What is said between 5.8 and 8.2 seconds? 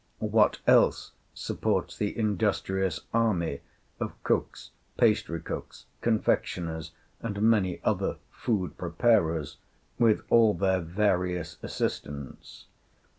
confectioners, and many other